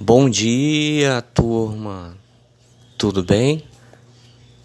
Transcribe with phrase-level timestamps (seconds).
[0.00, 2.16] Bom dia, turma.
[2.96, 3.64] Tudo bem?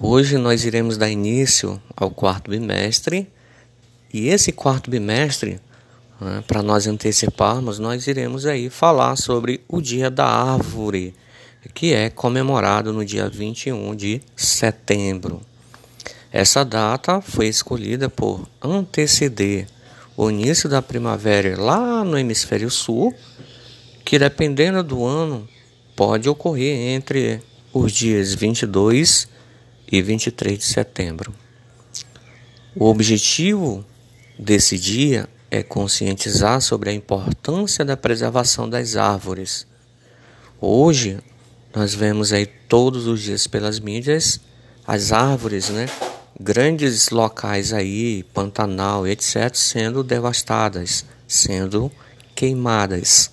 [0.00, 3.30] Hoje nós iremos dar início ao quarto bimestre
[4.12, 5.60] e esse quarto bimestre,
[6.20, 11.14] né, para nós anteciparmos, nós iremos aí falar sobre o Dia da Árvore,
[11.74, 15.40] que é comemorado no dia 21 de setembro.
[16.32, 19.68] Essa data foi escolhida por anteceder
[20.16, 23.14] o início da primavera lá no hemisfério sul
[24.10, 25.48] que dependendo do ano
[25.94, 27.40] pode ocorrer entre
[27.72, 29.28] os dias 22
[29.86, 31.32] e 23 de setembro.
[32.74, 33.86] O objetivo
[34.36, 39.64] desse dia é conscientizar sobre a importância da preservação das árvores.
[40.60, 41.20] Hoje
[41.72, 44.40] nós vemos aí todos os dias pelas mídias
[44.84, 45.86] as árvores, né?
[46.40, 51.92] Grandes locais aí, Pantanal, etc, sendo devastadas, sendo
[52.34, 53.30] queimadas.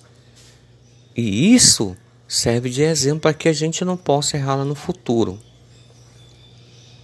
[1.18, 1.96] E isso
[2.28, 5.36] serve de exemplo para que a gente não possa errar no futuro.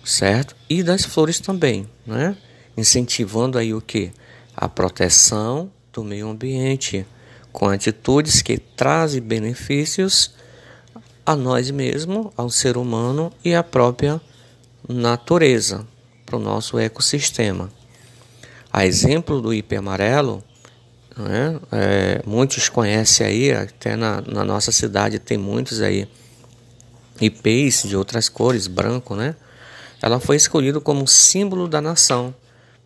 [0.04, 0.54] Certo?
[0.70, 2.36] E das flores também, né?
[2.76, 4.12] Incentivando aí o que?
[4.56, 7.04] A proteção do meio ambiente
[7.50, 10.30] com atitudes que trazem benefícios
[11.26, 14.20] a nós mesmos, ao ser humano e à própria
[14.88, 15.84] natureza,
[16.24, 17.68] para o nosso ecossistema.
[18.72, 20.40] A exemplo do IP amarelo,
[21.16, 21.58] né?
[21.70, 26.08] É, muitos conhecem aí, até na, na nossa cidade tem muitos aí
[27.20, 29.34] IPs de outras cores, branco, né?
[30.02, 32.34] Ela foi escolhida como símbolo da nação,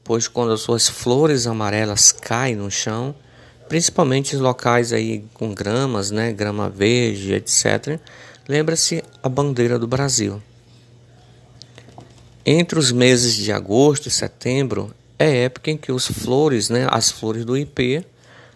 [0.04, 3.14] pois quando as suas flores amarelas caem no chão,
[3.68, 7.98] principalmente em locais aí com gramas, né, grama verde, etc.,
[8.48, 10.42] lembra-se a bandeira do Brasil.
[12.46, 17.10] Entre os meses de agosto e setembro é época em que os flores, né, as
[17.10, 18.06] flores do IP,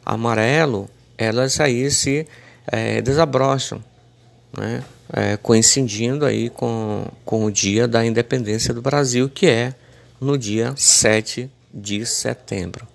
[0.05, 2.27] amarelo, elas aí se
[2.67, 3.83] é, desabrocham,
[4.57, 4.83] né?
[5.15, 9.75] É, coincidindo aí com, com o dia da independência do Brasil, que é
[10.19, 12.89] no dia 7 de setembro.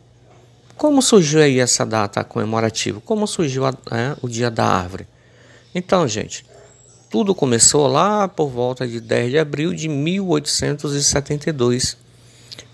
[0.75, 2.99] Como surgiu aí essa data comemorativa?
[3.01, 5.07] Como surgiu a, é, o dia da árvore?
[5.75, 6.43] Então, gente,
[7.09, 11.97] tudo começou lá por volta de 10 de abril de 1872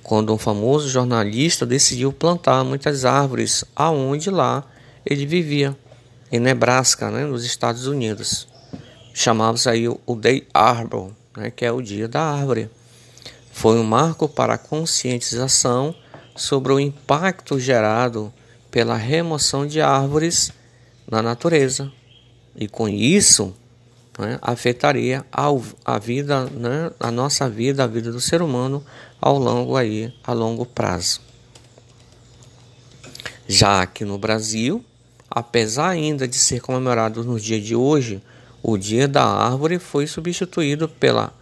[0.04, 4.66] quando um famoso jornalista decidiu plantar muitas árvores aonde lá
[5.06, 5.76] ele vivia,
[6.32, 8.48] em Nebraska, né, nos Estados Unidos.
[9.14, 12.70] Chamava-se aí o Day Arbor, né, que é o Dia da Árvore.
[13.52, 15.96] Foi um marco para a conscientização
[16.36, 18.34] sobre o impacto gerado
[18.72, 20.52] pela remoção de árvores
[21.10, 21.92] na natureza.
[22.56, 23.56] E com isso,
[24.18, 25.48] né, afetaria a,
[25.86, 28.84] a vida, né, a nossa vida, a vida do ser humano
[29.20, 31.22] ao longo aí, a longo prazo.
[33.48, 34.84] Já aqui no Brasil,
[35.30, 38.22] apesar ainda de ser comemorado no dia de hoje,
[38.62, 41.34] o Dia da Árvore foi substituído pela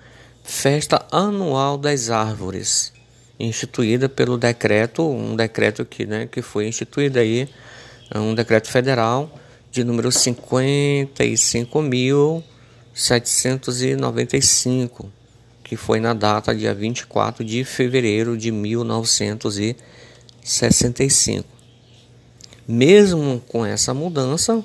[0.44, 2.92] Festa Anual das Árvores,
[3.40, 7.48] instituída pelo decreto, um decreto que, né, que foi instituído aí,
[8.16, 9.32] um decreto federal
[9.72, 12.44] de número 55 mil
[12.94, 15.09] 795,
[15.63, 21.47] que foi na data dia 24 de fevereiro de 1965.
[22.68, 24.63] Mesmo com essa mudança,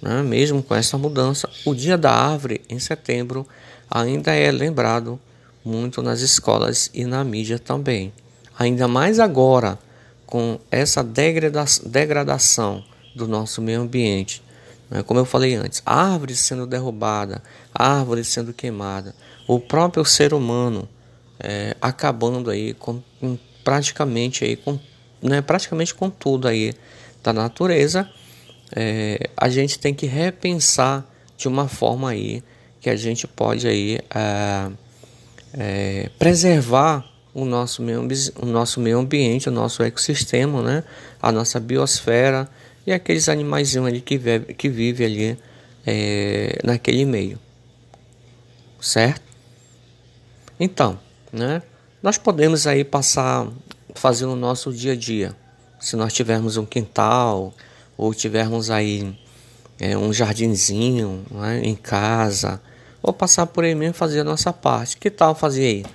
[0.00, 3.44] né, mesmo com essa mudança, o Dia da Árvore em setembro
[3.90, 5.18] ainda é lembrado
[5.64, 8.12] muito nas escolas e na mídia também.
[8.58, 9.78] Ainda mais agora
[10.26, 12.82] com essa degradação
[13.14, 14.42] do nosso meio ambiente?
[15.06, 17.40] Como eu falei antes, árvores sendo derrubadas,
[17.74, 19.12] árvores sendo queimadas,
[19.46, 20.88] o próprio ser humano
[21.38, 24.78] é, acabando aí com, com, praticamente aí com,
[25.22, 26.74] né, praticamente com tudo aí
[27.22, 28.08] da natureza,
[28.74, 31.04] é, a gente tem que repensar
[31.36, 32.42] de uma forma aí
[32.80, 34.70] que a gente pode aí é,
[35.54, 38.06] é preservar o nosso meio,
[38.40, 40.84] o nosso meio ambiente, o nosso ecossistema, né,
[41.20, 42.48] a nossa biosfera
[42.88, 45.38] e aqueles animais ali que vive, que ali
[45.86, 47.38] é, naquele meio,
[48.80, 49.20] certo?
[50.58, 50.98] Então,
[51.30, 51.60] né?
[52.02, 53.46] Nós podemos aí passar
[53.94, 55.36] fazendo o nosso dia a dia.
[55.78, 57.52] Se nós tivermos um quintal
[57.94, 59.14] ou tivermos aí
[59.78, 62.58] é, um jardinzinho né, em casa,
[63.02, 64.96] ou passar por aí mesmo fazer a nossa parte.
[64.96, 65.86] Que tal fazer aí?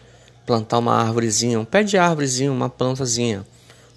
[0.45, 3.43] Plantar uma árvorezinha, um pé de árvorezinha, uma plantazinha,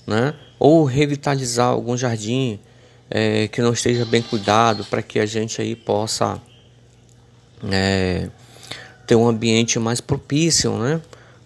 [0.06, 0.34] né?
[0.58, 2.58] Ou revitalizar algum jardim,
[3.10, 6.40] é, que não esteja bem cuidado para que a gente aí possa
[7.70, 8.28] é,
[9.06, 11.00] ter um ambiente mais propício né,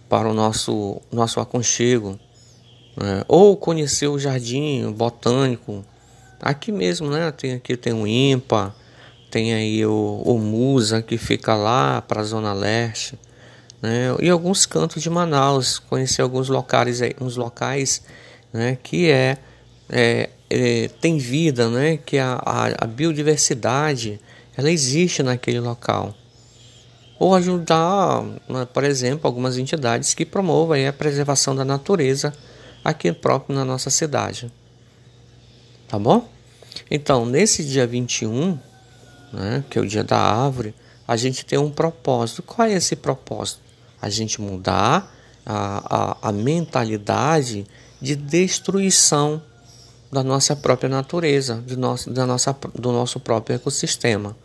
[0.08, 2.18] para o nosso, nosso aconchego.
[2.96, 3.24] Né?
[3.28, 5.84] Ou conhecer o jardim botânico.
[6.40, 7.30] Aqui mesmo, né?
[7.32, 8.74] Tem, aqui tem o IMPA,
[9.30, 13.18] tem aí o, o Musa que fica lá para a Zona Leste,
[13.82, 14.14] né?
[14.20, 18.02] E alguns cantos de Manaus, conheci alguns locais, uns locais,
[18.52, 18.78] né?
[18.82, 19.36] Que é,
[19.90, 21.96] é, é tem vida, né?
[21.96, 24.20] Que a, a, a biodiversidade
[24.56, 26.14] ela existe naquele local
[27.20, 32.32] ou ajudar, né, por exemplo, algumas entidades que promovam a preservação da natureza
[32.82, 34.50] aqui próprio na nossa cidade.
[35.86, 36.26] Tá bom?
[36.90, 38.58] Então, nesse dia 21,
[39.34, 40.74] né, que é o dia da árvore,
[41.06, 42.42] a gente tem um propósito.
[42.42, 43.60] Qual é esse propósito?
[44.00, 45.14] A gente mudar
[45.44, 47.66] a, a, a mentalidade
[48.00, 49.42] de destruição
[50.10, 54.36] da nossa própria natureza, do nosso, da nossa, do nosso próprio ecossistema.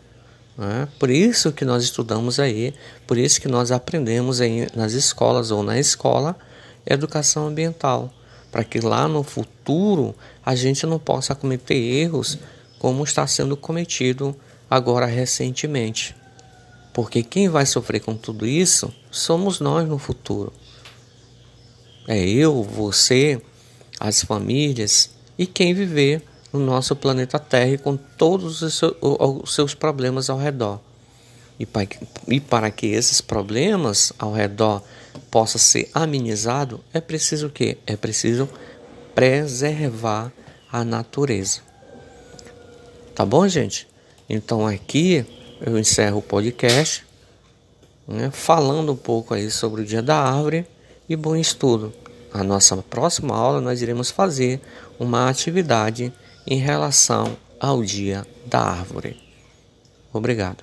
[0.56, 0.88] Né?
[0.98, 2.72] Por isso que nós estudamos aí,
[3.06, 6.36] por isso que nós aprendemos aí nas escolas ou na escola
[6.86, 8.12] educação ambiental,
[8.50, 10.14] para que lá no futuro
[10.44, 12.38] a gente não possa cometer erros
[12.78, 14.34] como está sendo cometido
[14.70, 16.14] agora recentemente.
[16.94, 20.52] Porque quem vai sofrer com tudo isso somos nós no futuro.
[22.08, 23.42] É eu, você,
[23.98, 26.22] as famílias e quem viver
[26.52, 28.82] no nosso planeta Terra com todos os
[29.52, 30.80] seus problemas ao redor.
[31.58, 34.82] E para que esses problemas ao redor
[35.30, 37.78] possa ser amenizado, é preciso o quê?
[37.86, 38.48] É preciso
[39.14, 40.32] preservar
[40.70, 41.60] a natureza.
[43.14, 43.88] Tá bom, gente?
[44.28, 45.24] Então aqui
[45.60, 47.06] eu encerro o podcast,
[48.06, 50.66] né, falando um pouco aí sobre o Dia da Árvore
[51.08, 51.94] e bom estudo.
[52.36, 54.60] Na nossa próxima aula nós iremos fazer
[55.00, 56.12] uma atividade
[56.46, 59.16] em relação ao Dia da Árvore.
[60.12, 60.62] Obrigado.